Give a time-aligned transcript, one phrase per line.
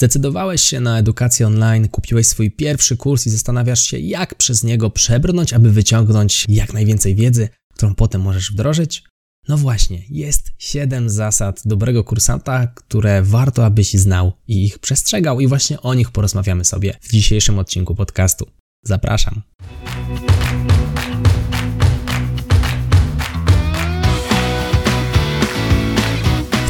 [0.00, 4.90] Zdecydowałeś się na edukację online, kupiłeś swój pierwszy kurs i zastanawiasz się, jak przez niego
[4.90, 9.02] przebrnąć, aby wyciągnąć jak najwięcej wiedzy, którą potem możesz wdrożyć?
[9.48, 15.46] No właśnie, jest 7 zasad dobrego kursanta, które warto, abyś znał i ich przestrzegał, i
[15.46, 18.46] właśnie o nich porozmawiamy sobie w dzisiejszym odcinku podcastu.
[18.84, 19.42] Zapraszam.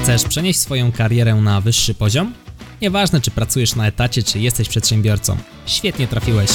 [0.03, 2.35] Chcesz przenieść swoją karierę na wyższy poziom?
[2.83, 5.37] Nieważne, czy pracujesz na etacie, czy jesteś przedsiębiorcą.
[5.67, 6.51] Świetnie trafiłeś.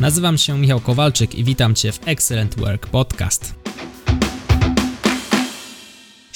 [0.00, 3.57] Nazywam się Michał Kowalczyk i witam Cię w Excellent Work Podcast.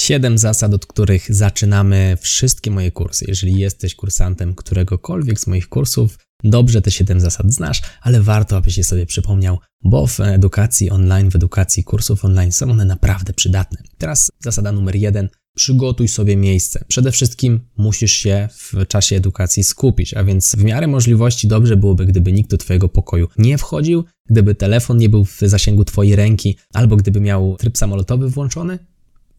[0.03, 3.25] Siedem zasad, od których zaczynamy wszystkie moje kursy.
[3.29, 8.79] Jeżeli jesteś kursantem któregokolwiek z moich kursów, Dobrze te 7 zasad znasz, ale warto, abyś
[8.79, 13.83] je sobie przypomniał, bo w edukacji online, w edukacji kursów online są one naprawdę przydatne.
[13.99, 15.29] Teraz zasada numer jeden.
[15.57, 16.85] Przygotuj sobie miejsce.
[16.89, 22.07] Przede wszystkim musisz się w czasie edukacji skupić, a więc w miarę możliwości dobrze byłoby,
[22.07, 26.57] gdyby nikt do Twojego pokoju nie wchodził, gdyby telefon nie był w zasięgu Twojej ręki,
[26.75, 28.79] albo gdyby miał tryb samolotowy włączony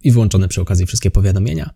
[0.03, 1.73] i włączone przy okazji wszystkie powiadomienia.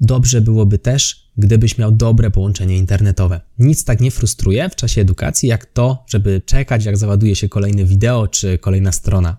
[0.00, 3.40] Dobrze byłoby też, gdybyś miał dobre połączenie internetowe.
[3.58, 7.84] Nic tak nie frustruje w czasie edukacji, jak to, żeby czekać, jak załaduje się kolejne
[7.84, 9.36] wideo czy kolejna strona.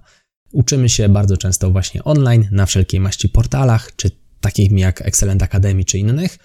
[0.52, 5.86] Uczymy się bardzo często właśnie online, na wszelkiej maści portalach, czy takich jak Excellent Academy
[5.86, 6.38] czy innych,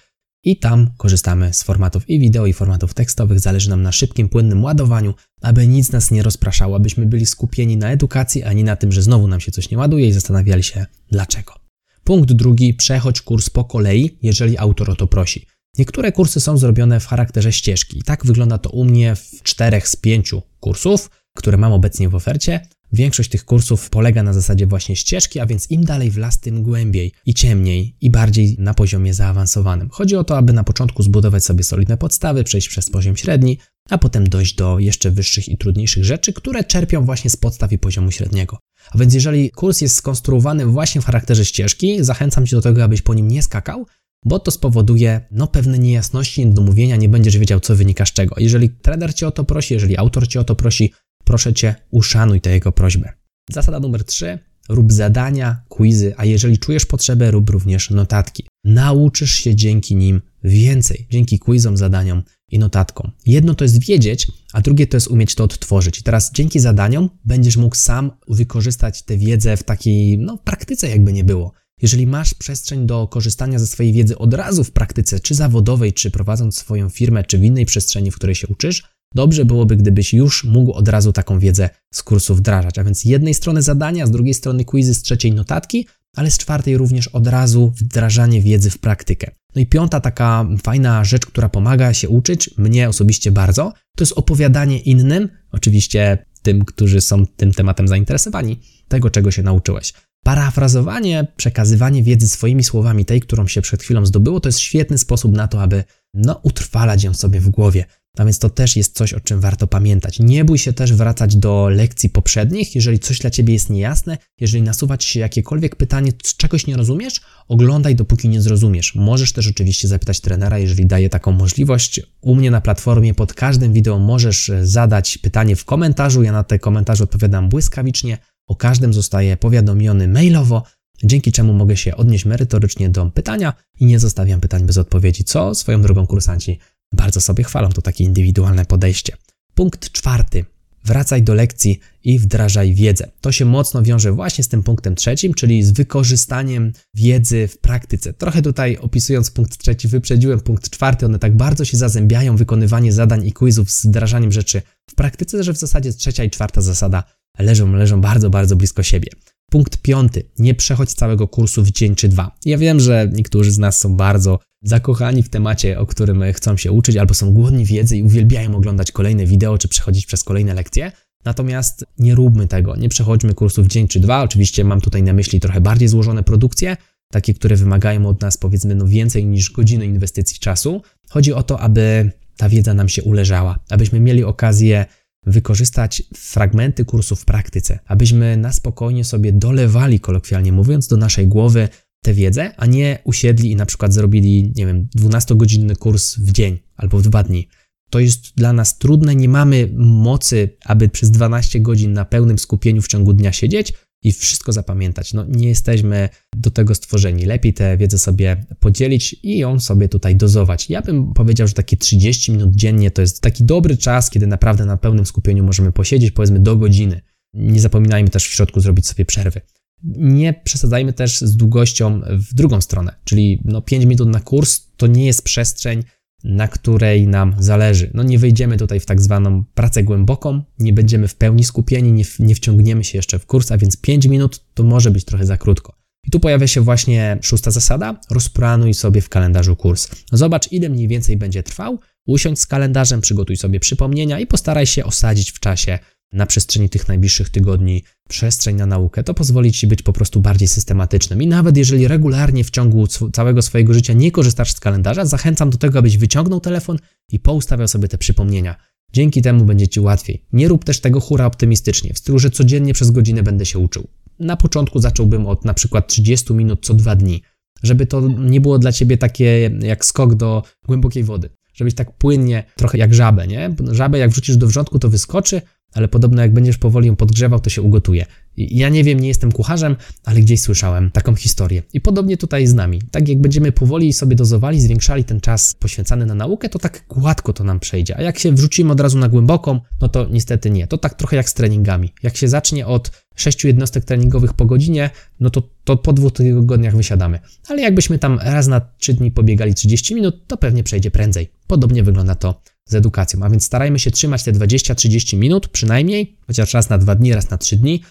[0.44, 3.40] i tam korzystamy z formatów i wideo, i formatów tekstowych.
[3.40, 7.90] Zależy nam na szybkim, płynnym ładowaniu, aby nic nas nie rozpraszało, abyśmy byli skupieni na
[7.90, 10.86] edukacji, a nie na tym, że znowu nam się coś nie ładuje i zastanawiali się
[11.10, 11.61] dlaczego.
[12.04, 15.46] Punkt drugi, przechodź kurs po kolei, jeżeli autor o to prosi.
[15.78, 18.02] Niektóre kursy są zrobione w charakterze ścieżki.
[18.02, 22.60] Tak wygląda to u mnie w czterech z pięciu kursów, które mam obecnie w ofercie.
[22.92, 26.62] Większość tych kursów polega na zasadzie właśnie ścieżki, a więc im dalej w las, tym
[26.62, 29.88] głębiej i ciemniej i bardziej na poziomie zaawansowanym.
[29.90, 33.58] Chodzi o to, aby na początku zbudować sobie solidne podstawy, przejść przez poziom średni,
[33.90, 37.78] a potem dojść do jeszcze wyższych i trudniejszych rzeczy, które czerpią właśnie z podstaw i
[37.78, 38.58] poziomu średniego.
[38.90, 43.02] A więc jeżeli kurs jest skonstruowany właśnie w charakterze ścieżki, zachęcam Cię do tego, abyś
[43.02, 43.86] po nim nie skakał,
[44.24, 48.34] bo to spowoduje no, pewne niejasności, niedomówienia, nie będziesz wiedział, co wynika z czego.
[48.38, 50.92] Jeżeli trener Cię o to prosi, jeżeli autor Cię o to prosi,
[51.24, 53.12] proszę Cię, uszanuj tę jego prośbę.
[53.50, 54.38] Zasada numer 3.
[54.68, 58.46] Rób zadania, quizy, a jeżeli czujesz potrzebę, rób również notatki.
[58.64, 62.22] Nauczysz się dzięki nim więcej, dzięki quizom, zadaniom
[62.52, 63.10] i notatkom.
[63.26, 65.98] Jedno to jest wiedzieć, a drugie to jest umieć to odtworzyć.
[65.98, 71.12] I teraz dzięki zadaniom będziesz mógł sam wykorzystać tę wiedzę w takiej no, praktyce, jakby
[71.12, 71.52] nie było.
[71.82, 76.10] Jeżeli masz przestrzeń do korzystania ze swojej wiedzy od razu w praktyce, czy zawodowej, czy
[76.10, 78.82] prowadząc swoją firmę, czy w innej przestrzeni, w której się uczysz,
[79.14, 82.78] dobrze byłoby, gdybyś już mógł od razu taką wiedzę z kursu wdrażać.
[82.78, 85.86] A więc z jednej strony zadania, z drugiej strony quizy, z trzeciej notatki,
[86.16, 89.30] ale z czwartej również od razu wdrażanie wiedzy w praktykę.
[89.54, 94.12] No i piąta taka fajna rzecz, która pomaga się uczyć, mnie osobiście bardzo, to jest
[94.12, 99.92] opowiadanie innym, oczywiście tym, którzy są tym tematem zainteresowani, tego czego się nauczyłeś.
[100.24, 105.32] Parafrazowanie, przekazywanie wiedzy swoimi słowami, tej, którą się przed chwilą zdobyło, to jest świetny sposób
[105.32, 105.84] na to, aby
[106.14, 107.84] no, utrwalać ją sobie w głowie.
[108.18, 110.20] A więc to też jest coś, o czym warto pamiętać.
[110.20, 114.62] Nie bój się też wracać do lekcji poprzednich, jeżeli coś dla ciebie jest niejasne, jeżeli
[114.62, 118.94] nasuwa ci się jakiekolwiek pytanie, czegoś nie rozumiesz, oglądaj dopóki nie zrozumiesz.
[118.94, 122.00] Możesz też oczywiście zapytać trenera, jeżeli daje taką możliwość.
[122.20, 126.22] U mnie na platformie pod każdym wideo możesz zadać pytanie w komentarzu.
[126.22, 128.18] Ja na te komentarze odpowiadam błyskawicznie.
[128.46, 130.62] O każdym zostaje powiadomiony mailowo,
[131.04, 135.54] dzięki czemu mogę się odnieść merytorycznie do pytania i nie zostawiam pytań bez odpowiedzi, co
[135.54, 136.58] swoją drogą kursanci
[136.92, 137.68] bardzo sobie chwalą.
[137.68, 139.16] To takie indywidualne podejście.
[139.54, 140.44] Punkt czwarty.
[140.84, 143.10] Wracaj do lekcji i wdrażaj wiedzę.
[143.20, 148.12] To się mocno wiąże właśnie z tym punktem trzecim, czyli z wykorzystaniem wiedzy w praktyce.
[148.12, 151.06] Trochę tutaj opisując punkt trzeci, wyprzedziłem punkt czwarty.
[151.06, 155.54] One tak bardzo się zazębiają, wykonywanie zadań i quizów z wdrażaniem rzeczy w praktyce, że
[155.54, 157.04] w zasadzie trzecia i czwarta zasada
[157.38, 159.08] leżą, leżą bardzo, bardzo blisko siebie.
[159.50, 160.24] Punkt piąty.
[160.38, 162.36] Nie przechodź całego kursu w dzień czy dwa.
[162.44, 166.72] Ja wiem, że niektórzy z nas są bardzo zakochani w temacie, o którym chcą się
[166.72, 170.92] uczyć, albo są głodni wiedzy i uwielbiają oglądać kolejne wideo, czy przechodzić przez kolejne lekcje.
[171.24, 174.22] Natomiast nie róbmy tego, nie przechodźmy kursu w dzień czy dwa.
[174.22, 176.76] Oczywiście mam tutaj na myśli trochę bardziej złożone produkcje,
[177.12, 180.82] takie, które wymagają od nas powiedzmy no więcej niż godziny inwestycji czasu.
[181.10, 184.86] Chodzi o to, aby ta wiedza nam się uleżała, abyśmy mieli okazję
[185.26, 191.68] wykorzystać fragmenty kursu w praktyce, abyśmy na spokojnie sobie dolewali, kolokwialnie mówiąc, do naszej głowy
[192.02, 196.58] tę wiedzę, a nie usiedli i na przykład zrobili, nie wiem, 12-godzinny kurs w dzień
[196.76, 197.48] albo w dwa dni.
[197.90, 202.82] To jest dla nas trudne, nie mamy mocy, aby przez 12 godzin na pełnym skupieniu
[202.82, 203.72] w ciągu dnia siedzieć,
[204.02, 205.14] i wszystko zapamiętać.
[205.14, 207.24] No, nie jesteśmy do tego stworzeni.
[207.24, 210.70] Lepiej tę wiedzę sobie podzielić i ją sobie tutaj dozować.
[210.70, 214.64] Ja bym powiedział, że takie 30 minut dziennie to jest taki dobry czas, kiedy naprawdę
[214.64, 217.00] na pełnym skupieniu możemy posiedzieć, powiedzmy do godziny.
[217.34, 219.40] Nie zapominajmy też w środku zrobić sobie przerwy.
[219.84, 224.86] Nie przesadzajmy też z długością w drugą stronę, czyli no 5 minut na kurs to
[224.86, 225.82] nie jest przestrzeń,
[226.24, 227.90] na której nam zależy.
[227.94, 232.04] No nie wejdziemy tutaj w tak zwaną pracę głęboką, nie będziemy w pełni skupieni, nie,
[232.18, 235.36] nie wciągniemy się jeszcze w kurs, a więc 5 minut to może być trochę za
[235.36, 235.82] krótko.
[236.06, 239.88] I tu pojawia się właśnie szósta zasada: rozplanuj sobie w kalendarzu kurs.
[240.12, 244.84] Zobacz, ile mniej więcej będzie trwał, usiądź z kalendarzem, przygotuj sobie przypomnienia i postaraj się
[244.84, 245.78] osadzić w czasie
[246.12, 250.48] na przestrzeni tych najbliższych tygodni przestrzeń na naukę, to pozwoli Ci być po prostu bardziej
[250.48, 251.22] systematycznym.
[251.22, 255.58] I nawet jeżeli regularnie w ciągu całego swojego życia nie korzystasz z kalendarza, zachęcam do
[255.58, 256.78] tego, abyś wyciągnął telefon
[257.12, 258.56] i poustawiał sobie te przypomnienia.
[258.92, 260.24] Dzięki temu będzie Ci łatwiej.
[260.32, 263.88] Nie rób też tego hura optymistycznie, w stylu, że codziennie przez godzinę będę się uczył.
[264.18, 267.22] Na początku zacząłbym od na przykład 30 minut co dwa dni,
[267.62, 271.30] żeby to nie było dla Ciebie takie jak skok do głębokiej wody.
[271.54, 273.54] Żebyś tak płynnie, trochę jak żabę, nie?
[273.70, 275.42] Żabę jak wrzucisz do wrzątku, to wyskoczy,
[275.74, 278.06] ale podobno jak będziesz powoli ją podgrzewał, to się ugotuje.
[278.36, 281.62] Ja nie wiem, nie jestem kucharzem, ale gdzieś słyszałem taką historię.
[281.72, 282.82] I podobnie tutaj z nami.
[282.90, 287.32] Tak jak będziemy powoli sobie dozowali, zwiększali ten czas poświęcany na naukę, to tak gładko
[287.32, 287.96] to nam przejdzie.
[287.96, 290.66] A jak się wrzucimy od razu na głęboką, no to niestety nie.
[290.66, 291.92] To tak trochę jak z treningami.
[292.02, 294.90] Jak się zacznie od sześciu jednostek treningowych po godzinie,
[295.20, 297.18] no to, to po dwóch tygodniach wysiadamy.
[297.48, 301.28] Ale jakbyśmy tam raz na trzy dni pobiegali 30 minut, to pewnie przejdzie prędzej.
[301.46, 303.22] Podobnie wygląda to z edukacją.
[303.22, 307.30] A więc starajmy się trzymać te 20-30 minut przynajmniej, chociaż raz na dwa dni, raz
[307.30, 307.82] na trzy dni.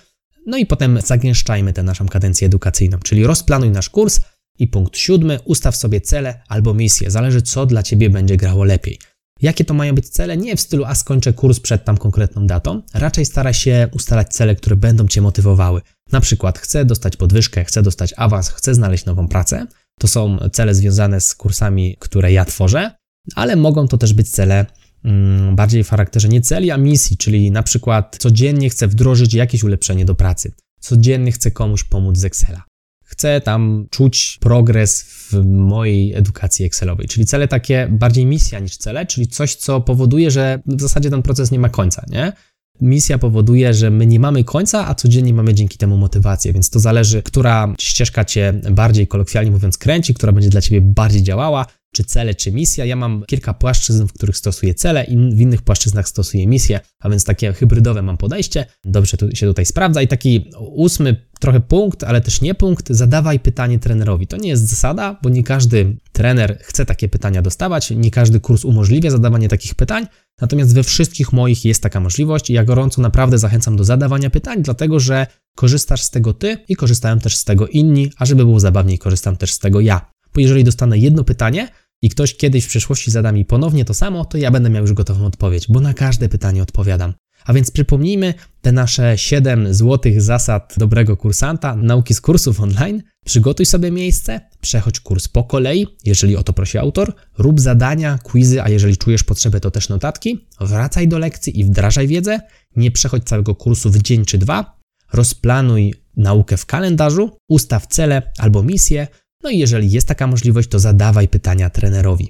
[0.45, 4.19] No i potem zagęszczajmy tę naszą kadencję edukacyjną, czyli rozplanuj nasz kurs
[4.59, 7.12] i punkt siódmy, ustaw sobie cele albo misje.
[7.12, 9.00] Zależy, co dla Ciebie będzie grało lepiej.
[9.41, 10.38] Jakie to mają być cele?
[10.38, 12.81] Nie w stylu, a skończę kurs przed tam konkretną datą.
[12.94, 15.81] Raczej staraj się ustalać cele, które będą Cię motywowały.
[16.12, 19.68] Na przykład, chcę dostać podwyżkę, chcę dostać awans, chcę znaleźć nową pracę.
[20.00, 22.91] To są cele związane z kursami, które ja tworzę
[23.35, 24.65] ale mogą to też być cele
[25.06, 29.63] mm, bardziej w charakterze nie celi, a misji, czyli na przykład codziennie chcę wdrożyć jakieś
[29.63, 32.63] ulepszenie do pracy, codziennie chcę komuś pomóc z Excela.
[33.03, 39.06] Chcę tam czuć progres w mojej edukacji Excelowej, czyli cele takie bardziej misja niż cele,
[39.06, 42.33] czyli coś, co powoduje, że w zasadzie ten proces nie ma końca, nie?
[42.81, 46.79] Misja powoduje, że my nie mamy końca, a codziennie mamy dzięki temu motywację, więc to
[46.79, 52.04] zależy, która ścieżka cię bardziej kolokwialnie mówiąc kręci, która będzie dla ciebie bardziej działała, czy
[52.04, 52.86] cele, czy misja.
[52.86, 57.10] Ja mam kilka płaszczyzn, w których stosuję cele i w innych płaszczyznach stosuję misję, a
[57.10, 58.66] więc takie hybrydowe mam podejście.
[58.86, 60.02] Dobrze tu, się tutaj sprawdza.
[60.02, 64.28] I taki ósmy trochę punkt, ale też nie punkt, zadawaj pytanie trenerowi.
[64.28, 68.66] To nie jest zasada, bo nie każdy trener chce takie pytania dostawać, nie każdy kurs
[68.66, 70.08] umożliwia zadawanie takich pytań,
[70.42, 74.62] natomiast we wszystkich moich jest taka możliwość i ja gorąco naprawdę zachęcam do zadawania pytań,
[74.62, 78.60] dlatego że korzystasz z tego ty i korzystają też z tego inni, a żeby było
[78.60, 80.12] zabawniej, korzystam też z tego ja.
[80.34, 81.68] Bo jeżeli dostanę jedno pytanie,
[82.01, 84.94] i ktoś kiedyś w przyszłości zada mi ponownie to samo, to ja będę miał już
[84.94, 87.13] gotową odpowiedź, bo na każde pytanie odpowiadam.
[87.45, 93.03] A więc przypomnijmy te nasze 7 złotych zasad dobrego kursanta, nauki z kursów online.
[93.25, 98.62] Przygotuj sobie miejsce, przechodź kurs po kolei, jeżeli o to prosi autor, rób zadania, quizy,
[98.62, 102.39] a jeżeli czujesz potrzebę, to też notatki, wracaj do lekcji i wdrażaj wiedzę,
[102.75, 104.80] nie przechodź całego kursu w dzień czy dwa,
[105.13, 109.07] rozplanuj naukę w kalendarzu, ustaw cele albo misje,
[109.44, 112.30] no i jeżeli jest taka możliwość, to zadawaj pytania trenerowi.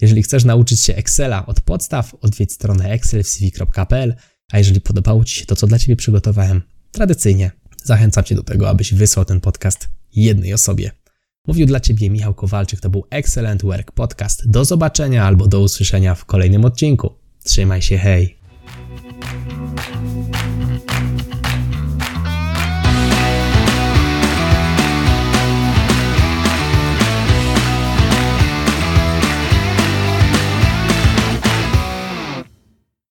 [0.00, 4.14] Jeżeli chcesz nauczyć się Excela od podstaw, odwiedź stronę excelcv.pl,
[4.52, 7.50] a jeżeli podobało Ci się to, co dla Ciebie przygotowałem, tradycyjnie
[7.84, 10.90] zachęcam Cię do tego, abyś wysłał ten podcast jednej osobie.
[11.46, 14.50] Mówił dla Ciebie Michał Kowalczyk, to był Excellent Work Podcast.
[14.50, 17.14] Do zobaczenia albo do usłyszenia w kolejnym odcinku.
[17.44, 18.39] Trzymaj się, hej!